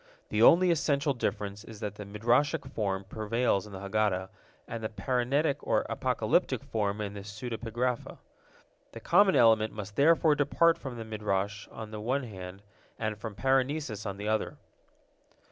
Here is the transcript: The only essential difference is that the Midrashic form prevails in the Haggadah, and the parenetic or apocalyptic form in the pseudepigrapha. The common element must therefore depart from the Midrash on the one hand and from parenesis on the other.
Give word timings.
The 0.29 0.41
only 0.41 0.71
essential 0.71 1.13
difference 1.13 1.63
is 1.63 1.79
that 1.79 1.93
the 1.93 2.05
Midrashic 2.07 2.67
form 2.73 3.03
prevails 3.03 3.67
in 3.67 3.71
the 3.73 3.81
Haggadah, 3.81 4.29
and 4.67 4.83
the 4.83 4.89
parenetic 4.89 5.57
or 5.61 5.85
apocalyptic 5.91 6.63
form 6.63 6.99
in 7.01 7.13
the 7.13 7.19
pseudepigrapha. 7.19 8.17
The 8.93 8.99
common 8.99 9.35
element 9.35 9.73
must 9.73 9.95
therefore 9.97 10.33
depart 10.33 10.79
from 10.79 10.97
the 10.97 11.05
Midrash 11.05 11.67
on 11.67 11.91
the 11.91 12.01
one 12.01 12.23
hand 12.23 12.63
and 12.97 13.15
from 13.15 13.35
parenesis 13.35 14.07
on 14.07 14.17
the 14.17 14.27
other. 14.27 14.57